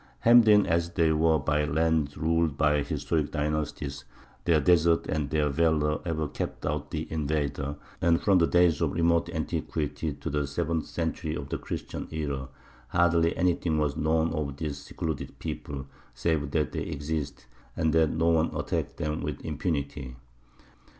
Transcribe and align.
Hemmed 0.21 0.47
in 0.47 0.65
as 0.65 0.89
they 0.93 1.11
were 1.11 1.37
by 1.37 1.63
lands 1.63 2.17
ruled 2.17 2.57
by 2.57 2.81
historic 2.81 3.29
dynasties, 3.29 4.03
their 4.45 4.59
deserts 4.59 5.07
and 5.07 5.29
their 5.29 5.47
valour 5.47 5.99
ever 6.07 6.27
kept 6.27 6.65
out 6.65 6.89
the 6.89 7.05
invader, 7.11 7.75
and 8.01 8.19
from 8.19 8.39
the 8.39 8.47
days 8.47 8.81
of 8.81 8.93
remote 8.93 9.29
antiquity 9.29 10.11
to 10.13 10.31
the 10.31 10.47
seventh 10.47 10.87
century 10.87 11.35
of 11.35 11.49
the 11.49 11.59
Christian 11.59 12.07
era 12.09 12.49
hardly 12.87 13.37
anything 13.37 13.77
was 13.77 13.95
known 13.95 14.33
of 14.33 14.57
this 14.57 14.79
secluded 14.79 15.37
people 15.37 15.85
save 16.15 16.49
that 16.49 16.71
they 16.71 16.81
existed, 16.81 17.43
and 17.77 17.93
that 17.93 18.09
no 18.09 18.29
one 18.29 18.49
attacked 18.55 18.97
them 18.97 19.21
with 19.21 19.45
impunity. 19.45 20.15